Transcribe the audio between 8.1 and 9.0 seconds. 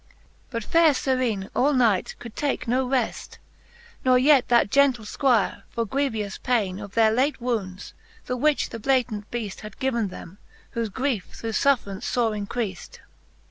the which the